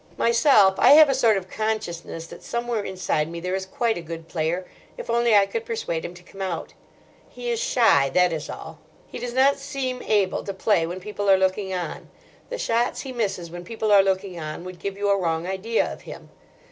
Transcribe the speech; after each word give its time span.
Myself 0.17 0.73
I 0.79 0.93
have 0.93 1.09
a 1.09 1.13
sort 1.13 1.37
of 1.37 1.47
consciousness 1.47 2.25
that 2.25 2.41
somewhere 2.41 2.83
inside 2.83 3.29
me 3.29 3.39
there 3.39 3.53
is 3.53 3.67
quite 3.67 3.99
a 3.99 4.01
good 4.01 4.27
player, 4.27 4.65
if 4.97 5.11
only 5.11 5.35
I 5.35 5.45
could 5.45 5.63
persuade 5.63 6.03
him 6.03 6.15
to 6.15 6.23
come 6.23 6.41
out. 6.41 6.73
He 7.29 7.51
is 7.51 7.59
shy, 7.59 8.09
that 8.09 8.33
is 8.33 8.49
all. 8.49 8.79
He 9.05 9.19
does 9.19 9.33
not 9.35 9.59
seem 9.59 10.01
able 10.01 10.43
to 10.43 10.55
play 10.55 10.87
when 10.87 10.99
people 11.01 11.29
are 11.29 11.37
looking 11.37 11.71
on. 11.71 12.09
The 12.49 12.57
shots 12.57 13.01
he 13.01 13.11
misses 13.11 13.51
when 13.51 13.63
people 13.63 13.91
are 13.91 14.01
looking 14.01 14.39
on 14.39 14.63
would 14.63 14.79
give 14.79 14.97
you 14.97 15.07
a 15.11 15.15
wrong 15.19 15.45
idea 15.45 15.93
of 15.93 16.01
him. 16.01 16.31